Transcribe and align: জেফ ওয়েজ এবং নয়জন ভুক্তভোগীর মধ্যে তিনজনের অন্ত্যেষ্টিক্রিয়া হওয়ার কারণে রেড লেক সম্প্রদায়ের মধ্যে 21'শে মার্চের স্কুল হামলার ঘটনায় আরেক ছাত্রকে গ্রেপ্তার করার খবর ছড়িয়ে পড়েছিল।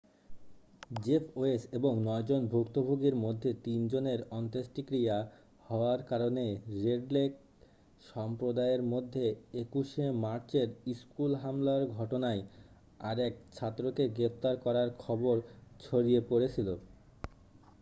জেফ 1.05 1.23
ওয়েজ 1.37 1.61
এবং 1.71 1.93
নয়জন 2.03 2.41
ভুক্তভোগীর 2.47 3.15
মধ্যে 3.15 3.49
তিনজনের 3.63 4.19
অন্ত্যেষ্টিক্রিয়া 4.31 5.17
হওয়ার 5.69 5.99
কারণে 6.03 6.45
রেড 6.83 7.03
লেক 7.11 7.31
সম্প্রদায়ের 8.13 8.81
মধ্যে 8.83 9.25
21'শে 9.53 10.05
মার্চের 10.23 10.67
স্কুল 10.95 11.31
হামলার 11.35 11.81
ঘটনায় 11.97 12.41
আরেক 12.99 13.33
ছাত্রকে 13.53 14.03
গ্রেপ্তার 14.09 14.55
করার 14.57 14.89
খবর 14.99 15.35
ছড়িয়ে 15.79 16.21
পড়েছিল। 16.29 16.67